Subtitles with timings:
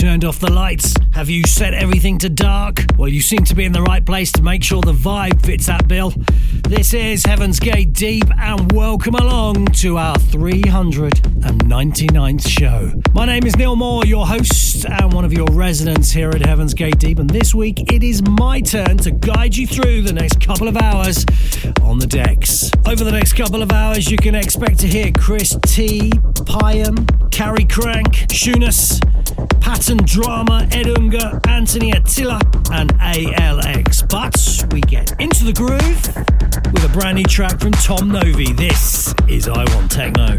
[0.00, 0.94] Turned off the lights?
[1.12, 2.82] Have you set everything to dark?
[2.96, 5.66] Well, you seem to be in the right place to make sure the vibe fits
[5.66, 6.14] that bill.
[6.66, 12.90] This is Heaven's Gate Deep, and welcome along to our 399th show.
[13.12, 16.72] My name is Neil Moore, your host and one of your residents here at Heaven's
[16.72, 20.40] Gate Deep, and this week it is my turn to guide you through the next
[20.40, 21.26] couple of hours
[21.82, 22.70] on the decks.
[22.86, 26.08] Over the next couple of hours, you can expect to hear Chris T,
[26.46, 28.98] Pyam, Carrie Crank, Shunas,
[29.60, 32.40] Pattern Drama, Ed Unga, Anthony Attalla,
[32.72, 34.08] and ALX.
[34.08, 36.06] But we get into the groove
[36.72, 38.52] with a brand new track from Tom Novy.
[38.52, 40.36] This is I Want Techno.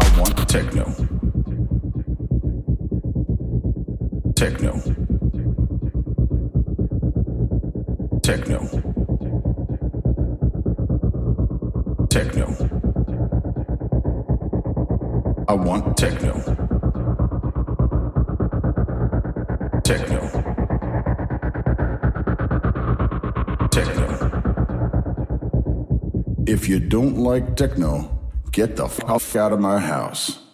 [0.00, 0.84] I want techno.
[4.34, 4.72] Techno.
[4.72, 4.82] Techno.
[8.22, 8.59] Techno.
[26.50, 28.10] If you don't like techno,
[28.50, 30.49] get the fuck out of my house.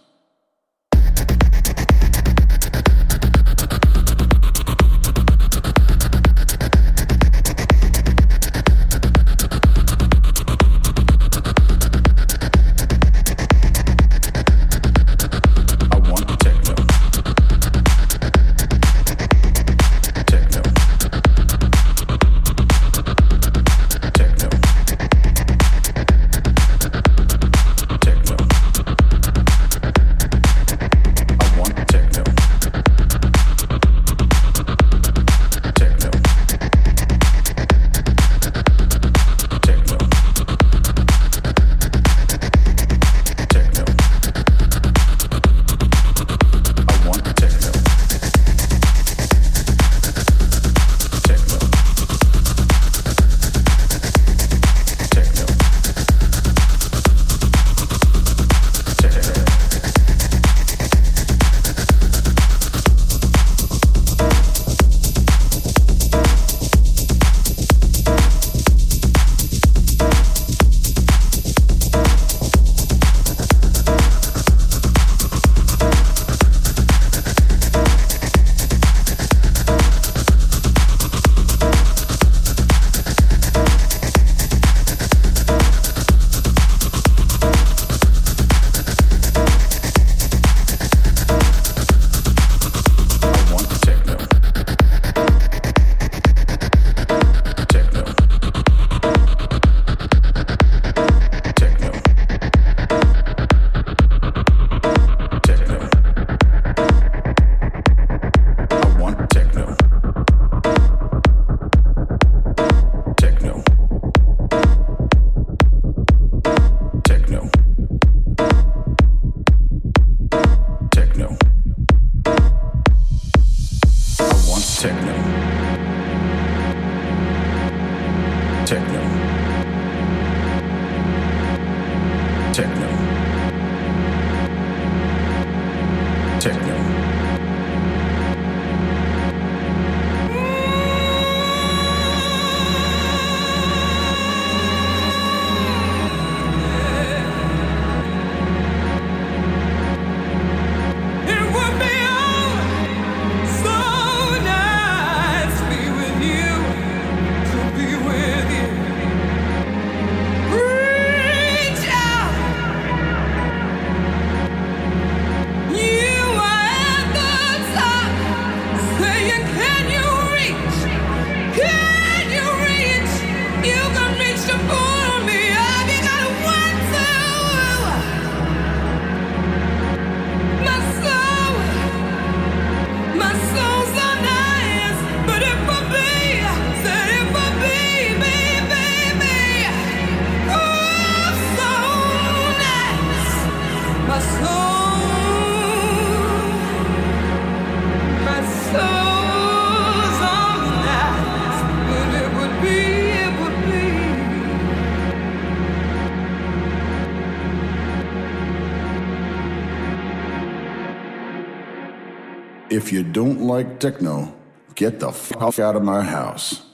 [213.81, 214.35] Techno,
[214.75, 216.66] get the fuck out of my house.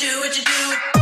[0.00, 0.95] you do, what you do.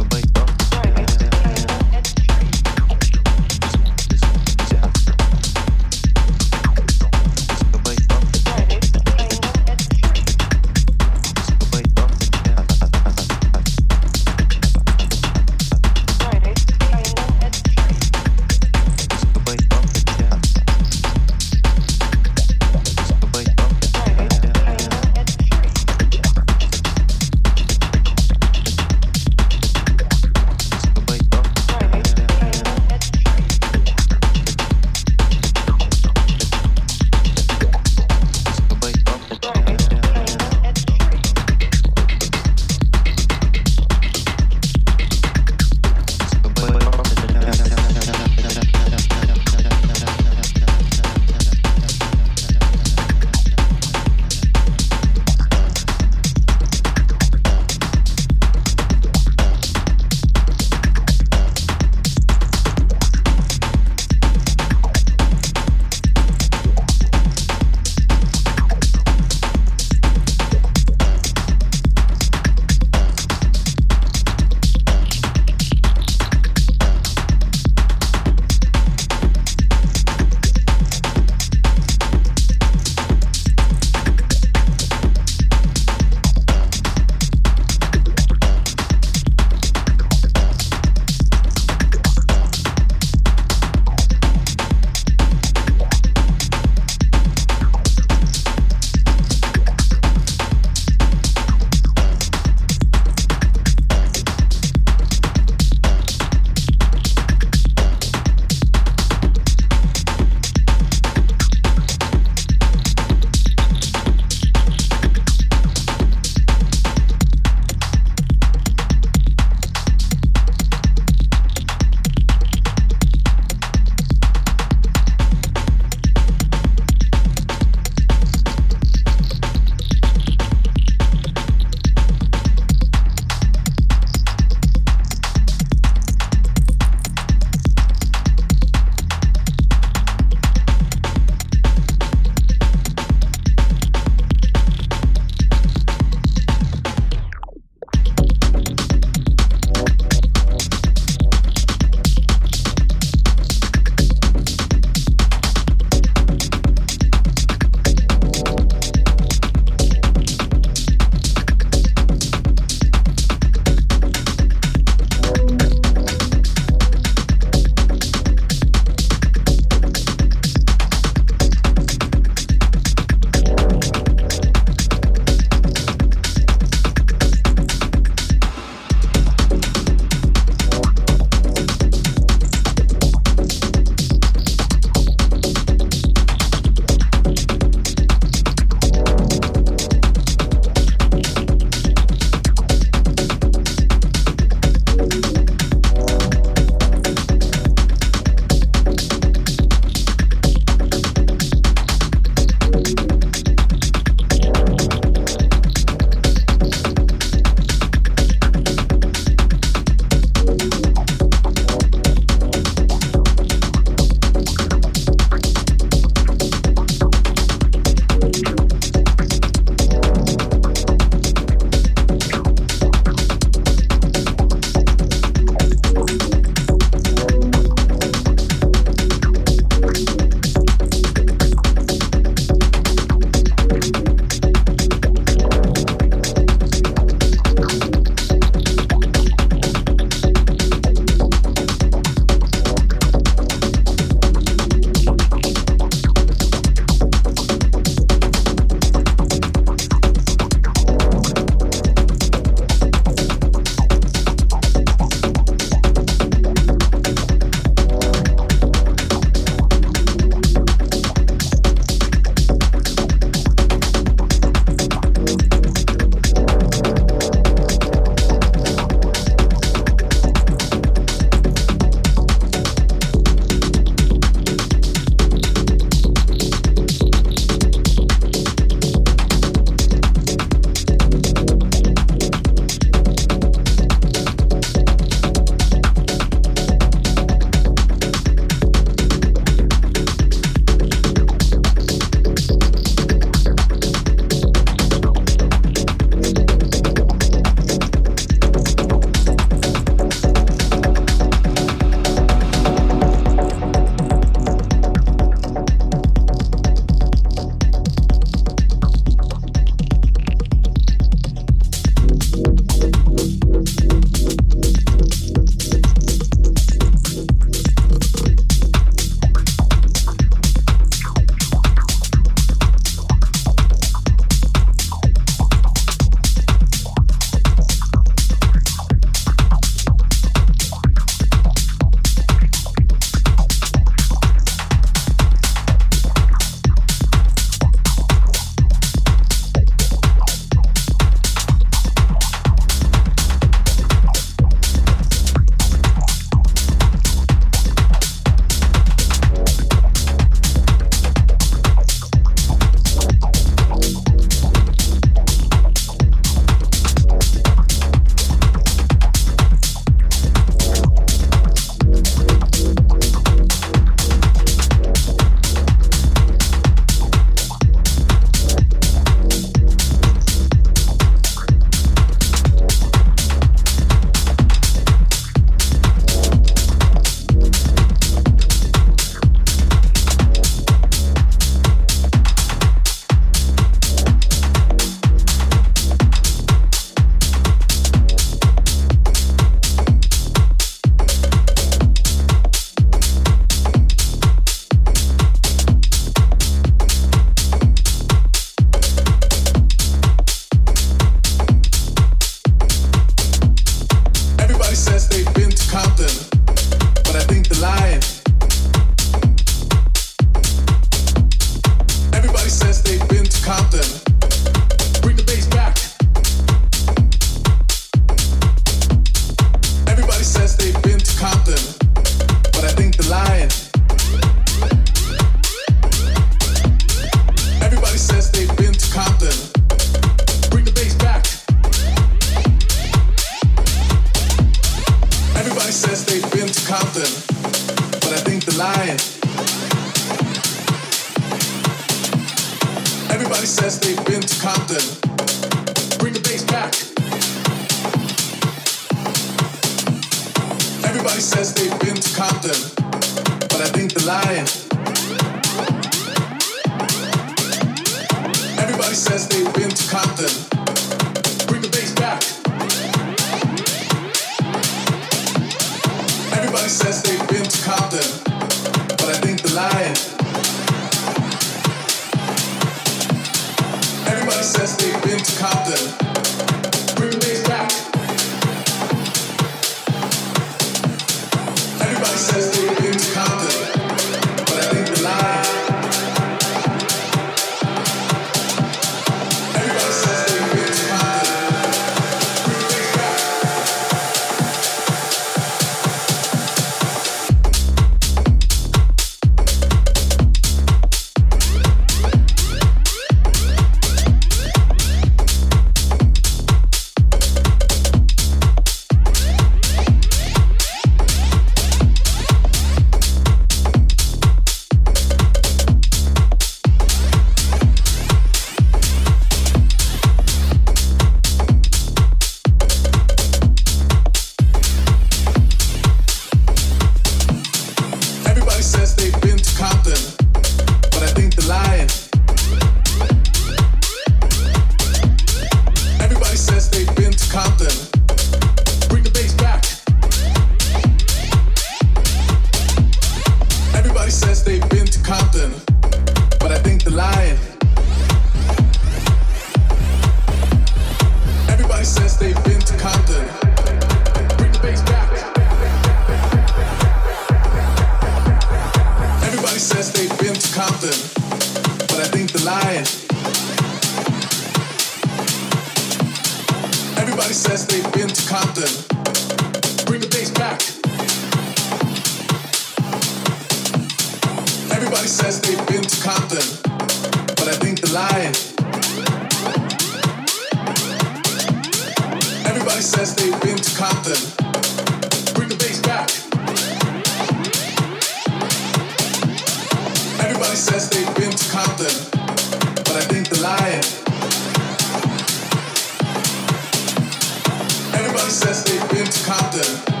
[598.31, 600.00] Says they've been to Compton.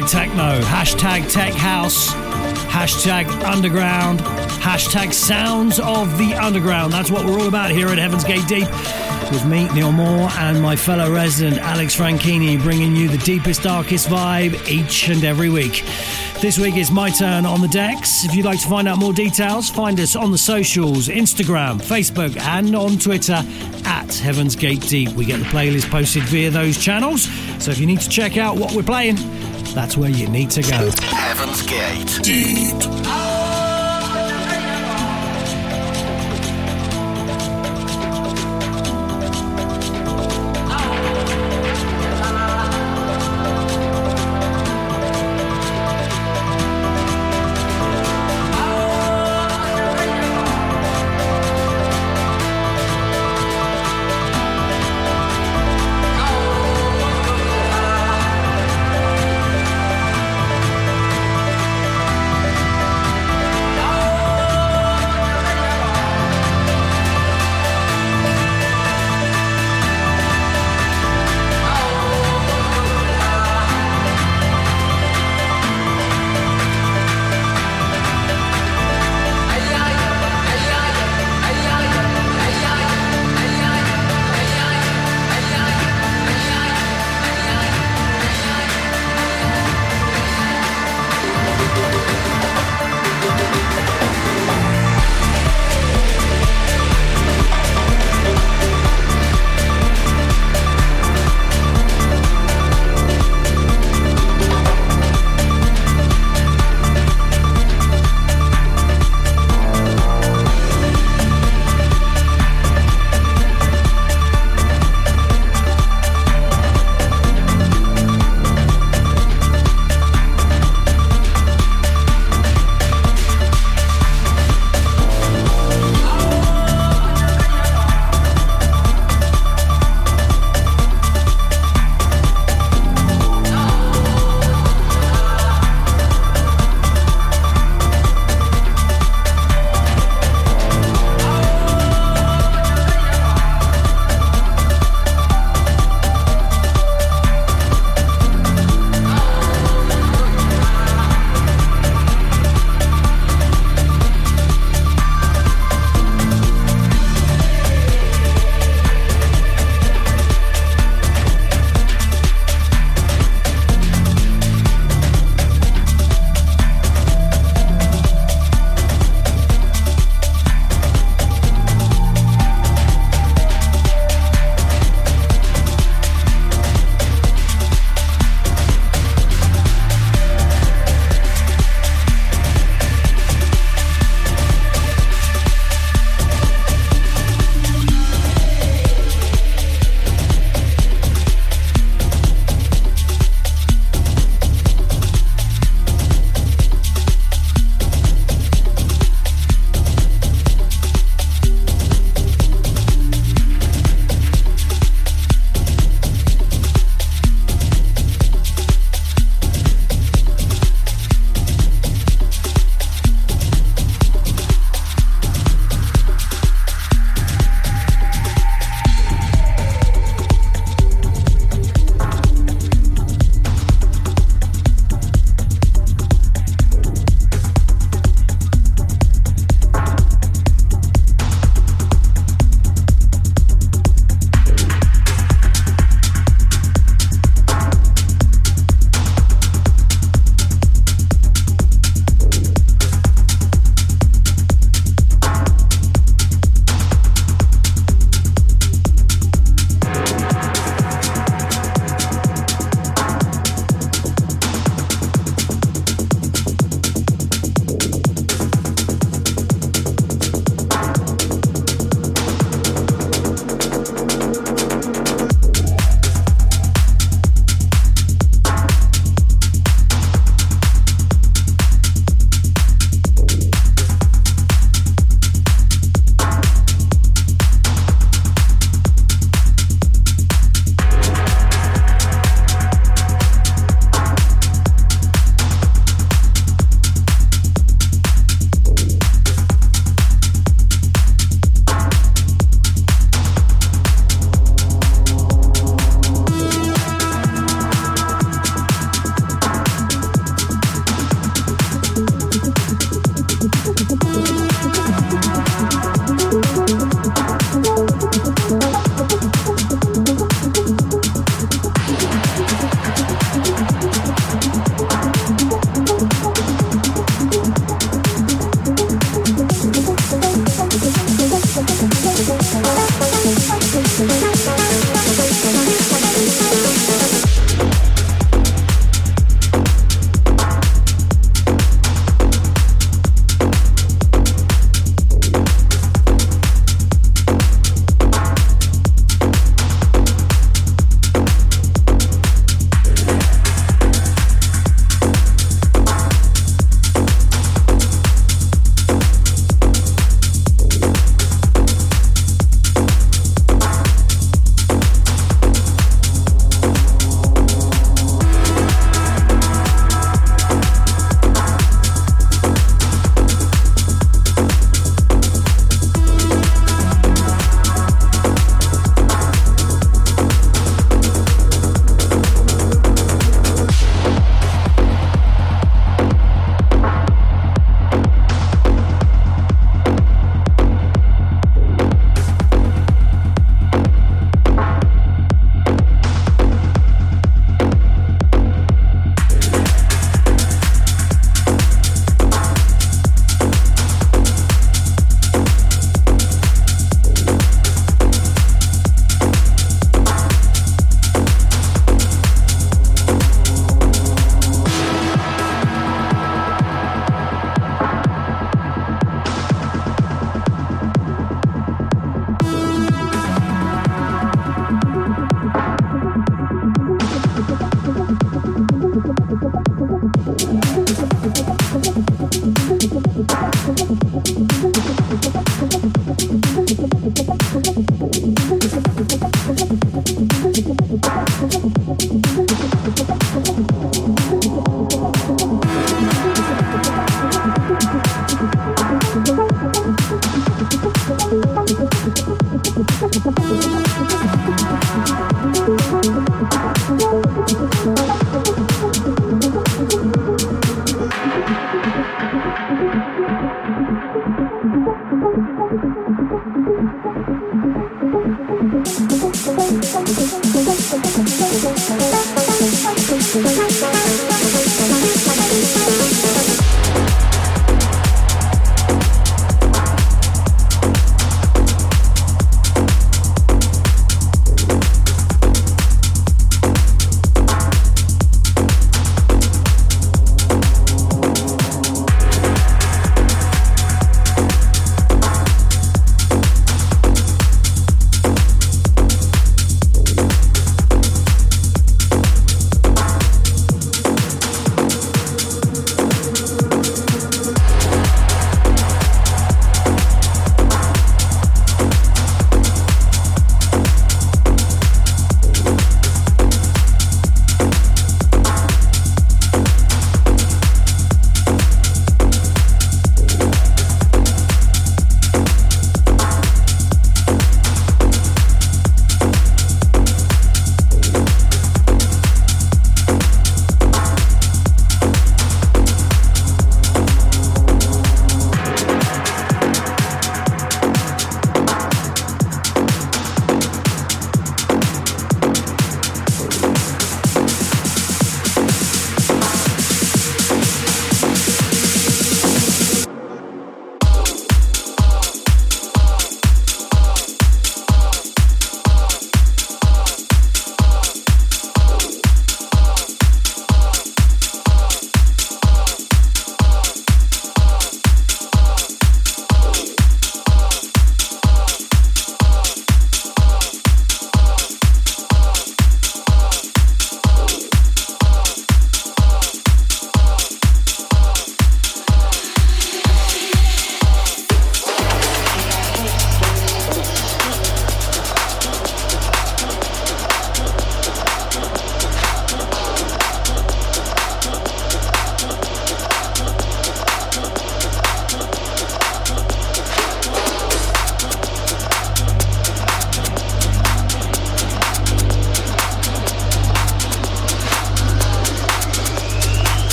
[0.00, 2.14] Hashtag techno, hashtag tech house,
[2.72, 6.90] hashtag underground, hashtag sounds of the underground.
[6.90, 8.66] That's what we're all about here at Heaven's Gate Deep.
[9.30, 14.08] With me, Neil Moore, and my fellow resident Alex Franchini, bringing you the deepest, darkest
[14.08, 15.84] vibe each and every week.
[16.40, 18.24] This week is my turn on the decks.
[18.24, 22.34] If you'd like to find out more details, find us on the socials Instagram, Facebook,
[22.40, 23.42] and on Twitter
[23.84, 25.10] at Heaven's Gate Deep.
[25.10, 27.28] We get the playlist posted via those channels.
[27.62, 29.18] So if you need to check out what we're playing,
[29.74, 30.90] that's where you need to go.
[31.02, 32.20] Heaven's Gate.
[32.22, 33.19] Deep.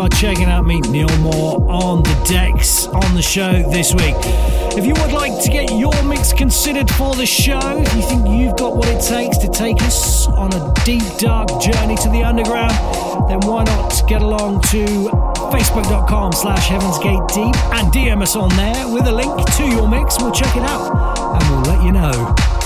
[0.00, 4.14] Are checking out me, Neil Moore, on the decks on the show this week.
[4.76, 8.28] If you would like to get your mix considered for the show, if you think
[8.28, 12.22] you've got what it takes to take us on a deep, dark journey to the
[12.22, 12.72] underground,
[13.28, 14.86] then why not get along to
[15.52, 20.18] facebook.com slash heavensgate deep and DM us on there with a link to your mix.
[20.18, 22.59] We'll check it out and we'll let you know.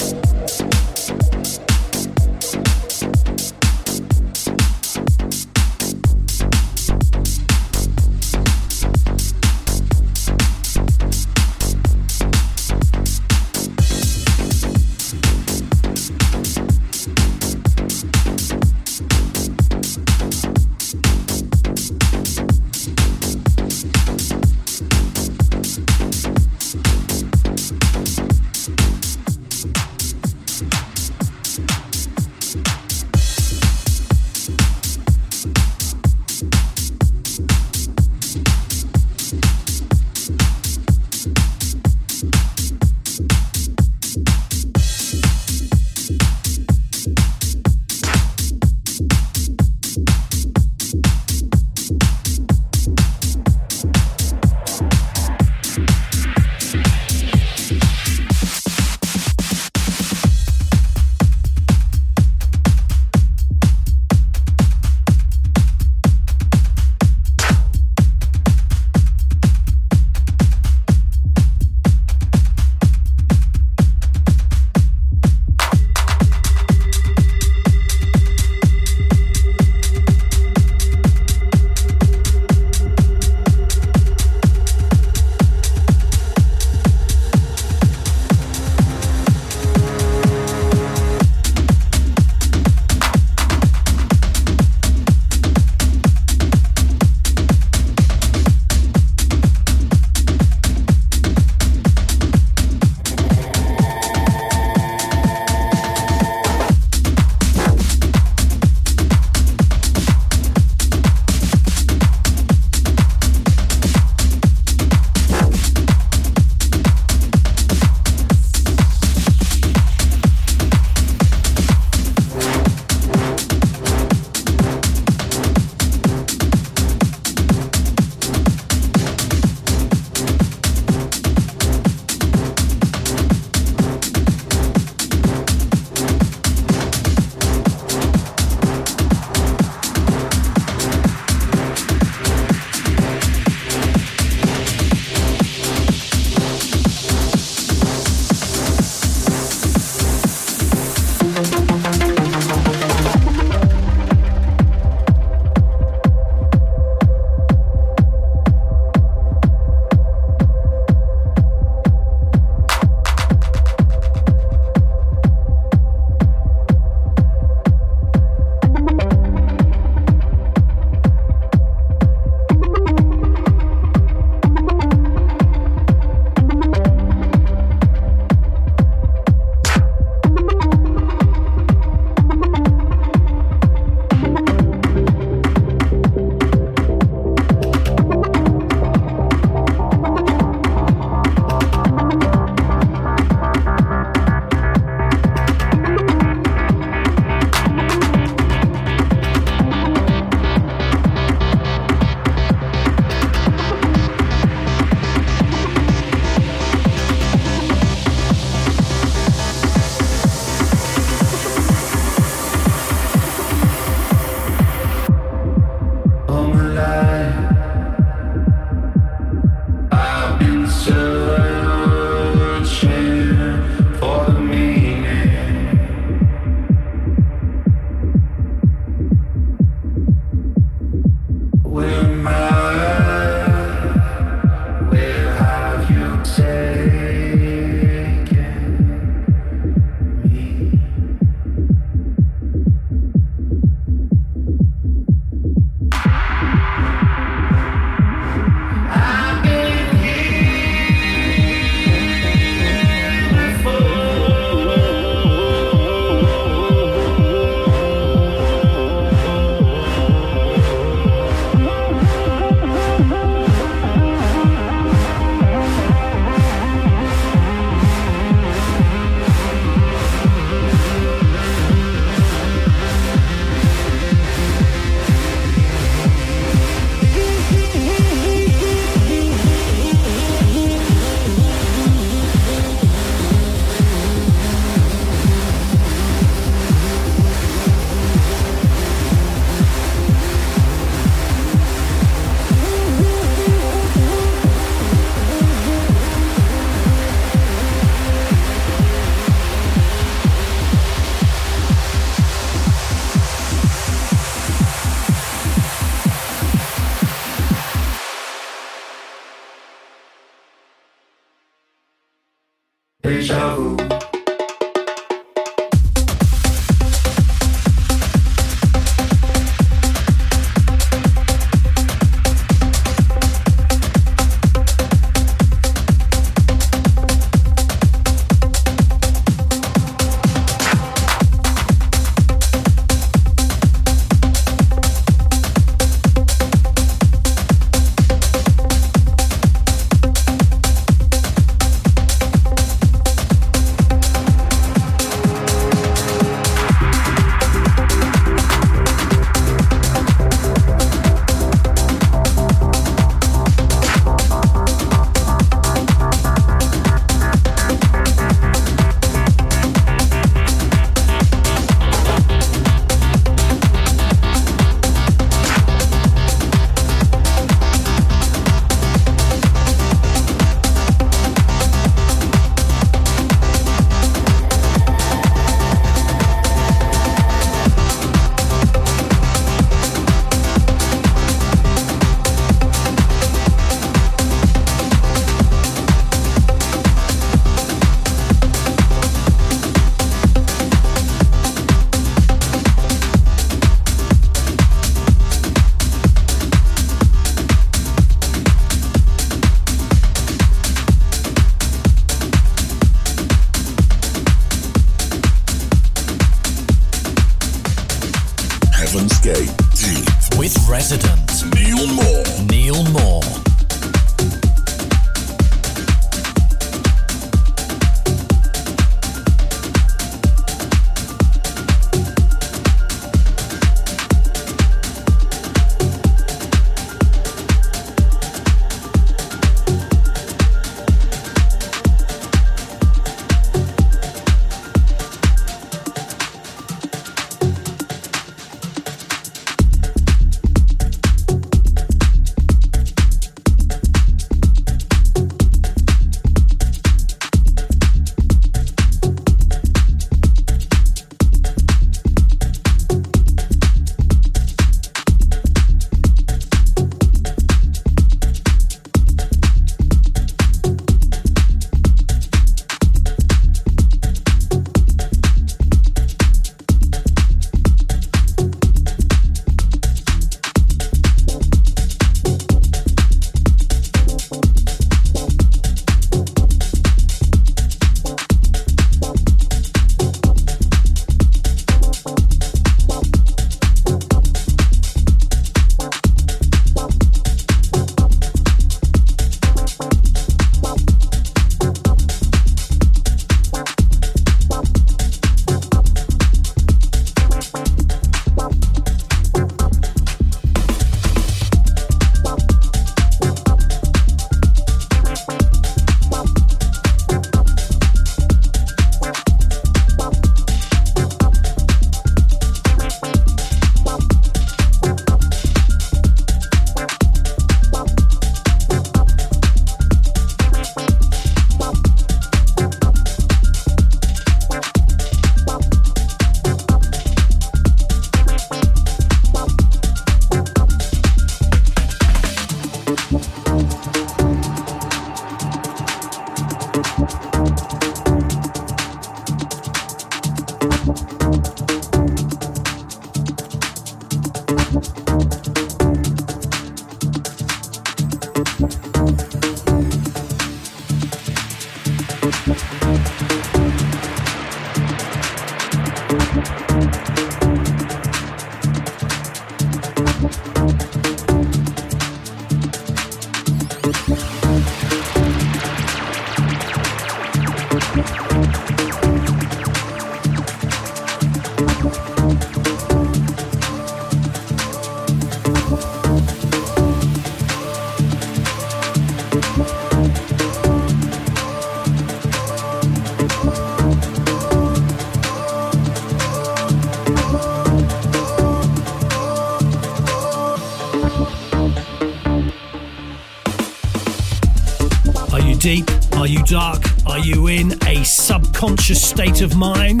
[596.50, 596.82] Dark?
[597.06, 600.00] Are you in a subconscious state of mind?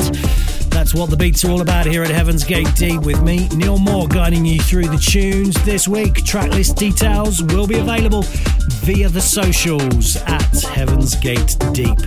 [0.70, 3.78] That's what the beats are all about here at Heaven's Gate Deep with me, Neil
[3.78, 6.14] Moore, guiding you through the tunes this week.
[6.14, 8.22] Tracklist details will be available
[8.82, 11.98] via the socials at Heaven's Gate Deep.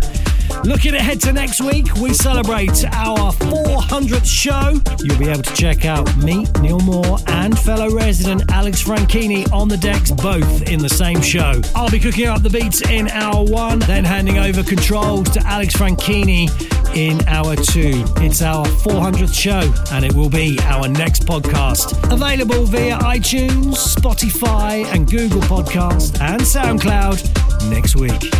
[0.65, 4.79] Looking ahead to next week, we celebrate our 400th show.
[5.03, 9.67] You'll be able to check out me, Neil Moore, and fellow resident Alex Franchini on
[9.67, 11.59] the decks, both in the same show.
[11.75, 15.75] I'll be cooking up the beats in hour one, then handing over controls to Alex
[15.75, 16.49] Franchini
[16.95, 18.05] in hour two.
[18.23, 21.91] It's our 400th show, and it will be our next podcast.
[22.09, 28.31] Available via iTunes, Spotify, and Google Podcast and SoundCloud next week.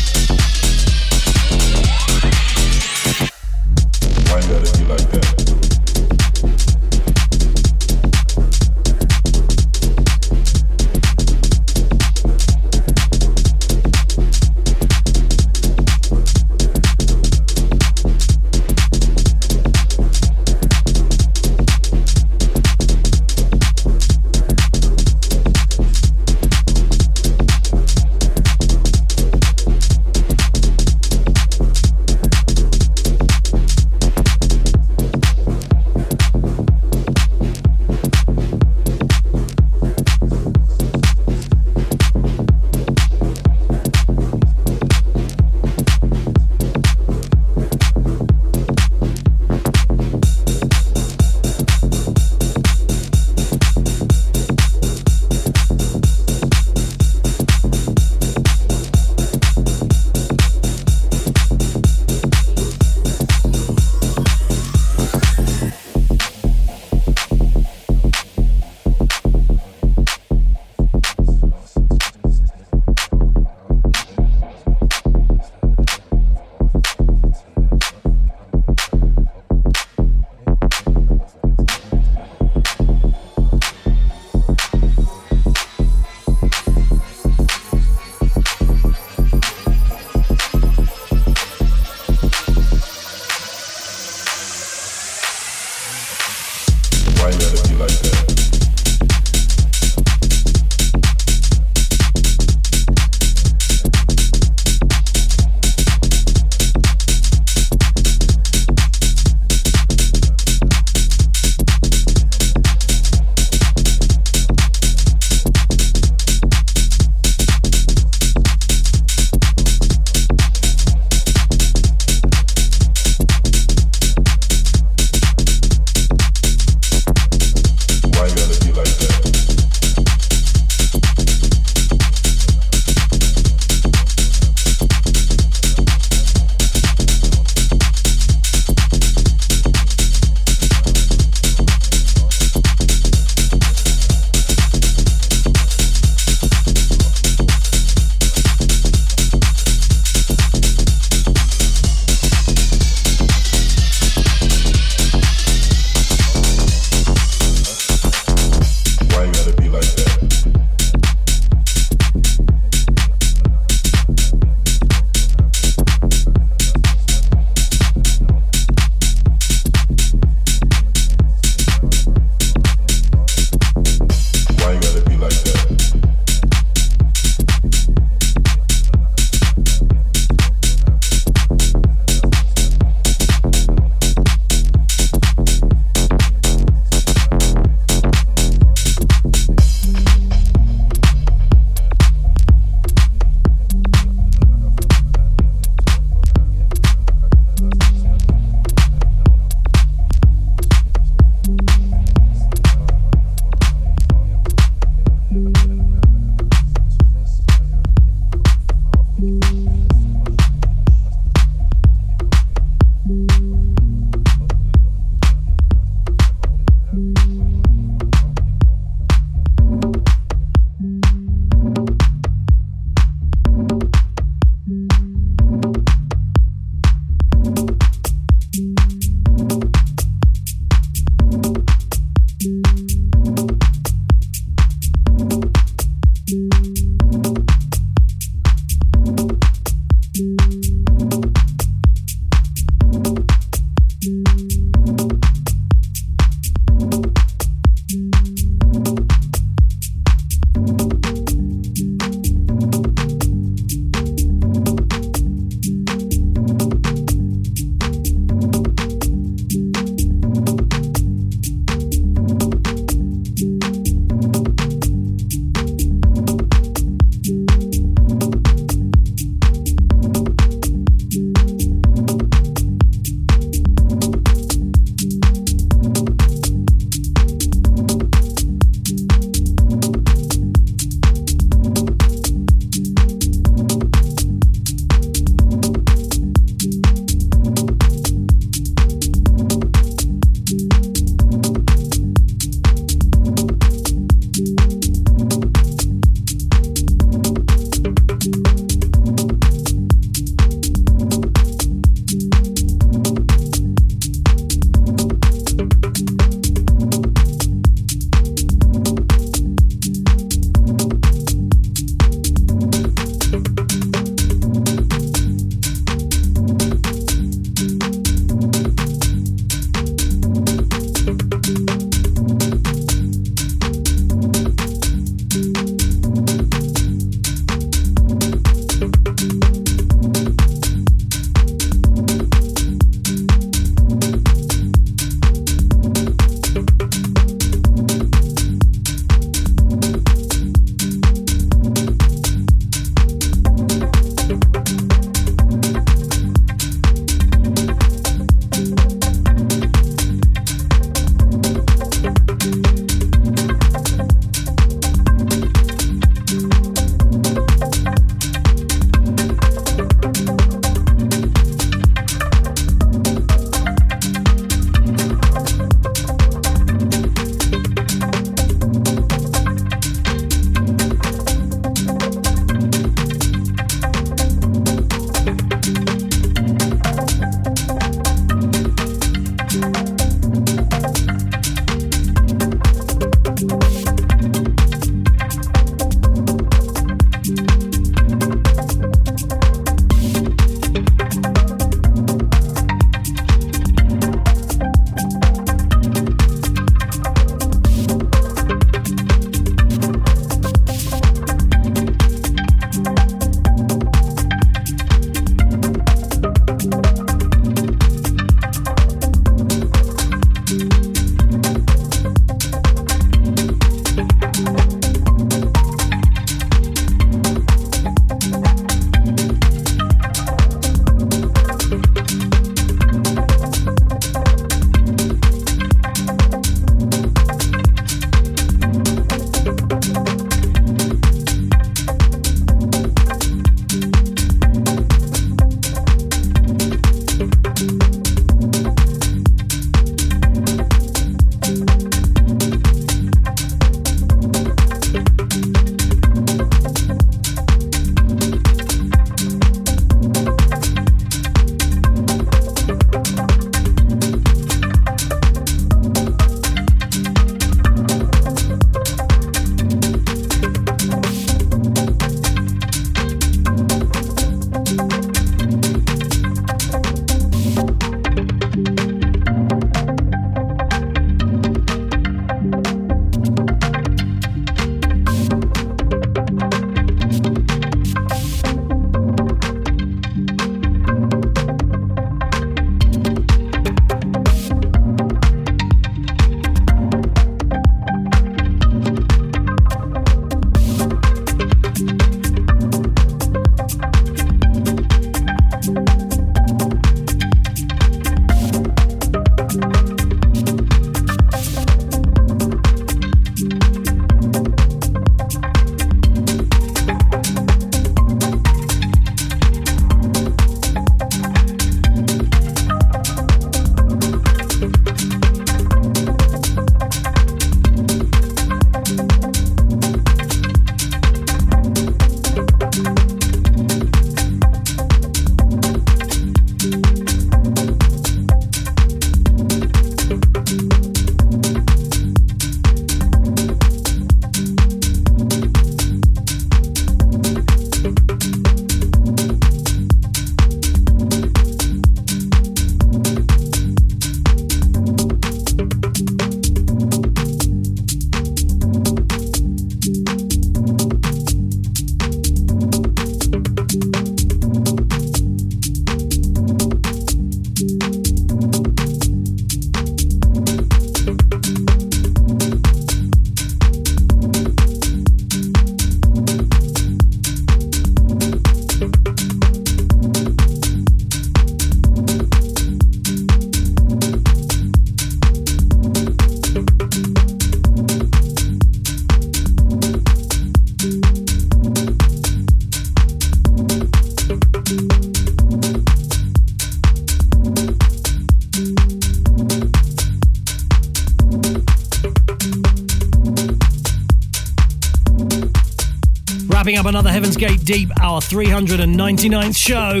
[597.66, 600.00] Deep, our 399th show.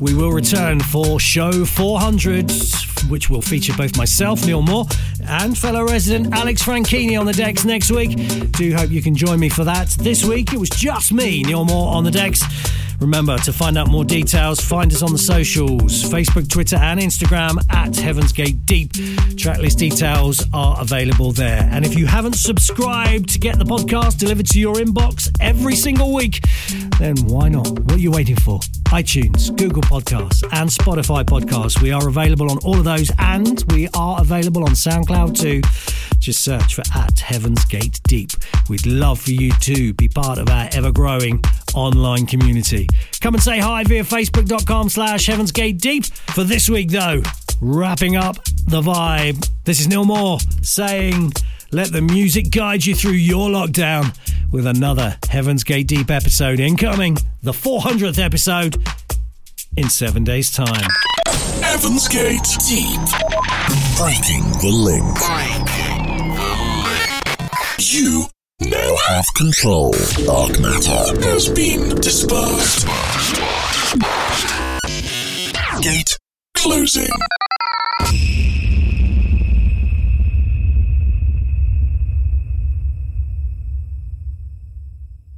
[0.00, 2.52] We will return for show 400,
[3.08, 4.86] which will feature both myself, Neil Moore,
[5.26, 8.16] and fellow resident Alex Franchini on the decks next week.
[8.52, 9.88] Do hope you can join me for that.
[9.98, 12.42] This week, it was just me, Neil Moore, on the decks.
[13.00, 17.56] Remember to find out more details, find us on the socials Facebook, Twitter, and Instagram
[17.70, 18.92] at Heaven's Gate Deep.
[18.92, 21.66] Tracklist details are available there.
[21.72, 26.12] And if you haven't subscribed to get the podcast delivered to your inbox every single
[26.12, 26.44] week,
[27.00, 27.66] then why not?
[27.66, 28.60] What are you waiting for?
[28.90, 31.80] iTunes, Google Podcasts, and Spotify Podcasts.
[31.80, 35.62] We are available on all of those, and we are available on SoundCloud too.
[36.18, 38.30] Just search for at Heaven's Gate Deep.
[38.68, 41.42] We'd love for you to be part of our ever growing
[41.74, 42.86] online community.
[43.20, 46.04] Come and say hi via facebook.com slash Heaven's Gate Deep.
[46.04, 47.22] For this week, though,
[47.62, 49.48] wrapping up the vibe.
[49.64, 51.32] This is Neil Moore saying,
[51.72, 54.14] let the music guide you through your lockdown
[54.52, 58.82] with another Heaven's Gate Deep episode incoming, the 400th episode
[59.76, 60.88] in seven days' time.
[61.62, 63.00] Heaven's Gate Deep.
[63.96, 65.18] Breaking the link.
[67.78, 68.24] You
[68.60, 69.92] now have control.
[70.24, 72.86] Dark matter has been dispersed.
[75.82, 76.18] Gate
[76.54, 77.08] closing.